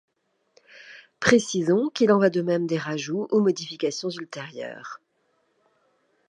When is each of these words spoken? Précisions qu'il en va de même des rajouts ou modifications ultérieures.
Précisions 1.19 1.89
qu'il 1.91 2.11
en 2.11 2.17
va 2.17 2.31
de 2.31 2.41
même 2.41 2.65
des 2.65 2.79
rajouts 2.79 3.27
ou 3.29 3.39
modifications 3.39 4.09
ultérieures. 4.09 4.99